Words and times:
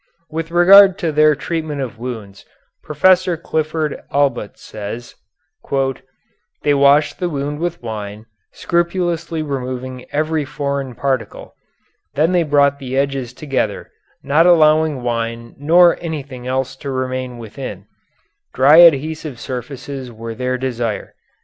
With 0.31 0.49
regard 0.49 0.97
to 0.97 1.11
their 1.11 1.35
treatment 1.35 1.79
of 1.79 1.99
wounds, 1.99 2.43
Professor 2.81 3.37
Clifford 3.37 4.01
Allbutt 4.11 4.57
says: 4.57 5.13
"They 6.63 6.73
washed 6.73 7.19
the 7.19 7.29
wound 7.29 7.59
with 7.59 7.83
wine, 7.83 8.25
scrupulously 8.51 9.43
removing 9.43 10.05
every 10.11 10.43
foreign 10.43 10.95
particle; 10.95 11.53
then 12.15 12.31
they 12.31 12.41
brought 12.41 12.79
the 12.79 12.97
edges 12.97 13.31
together, 13.31 13.91
not 14.23 14.47
allowing 14.47 15.03
wine 15.03 15.53
nor 15.59 15.95
anything 16.01 16.47
else 16.47 16.75
to 16.77 16.89
remain 16.89 17.37
within 17.37 17.85
dry 18.55 18.77
adhesive 18.79 19.39
surfaces 19.39 20.11
were 20.11 20.33
their 20.33 20.57
desire. 20.57 21.13